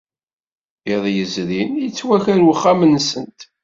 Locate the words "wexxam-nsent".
2.47-3.39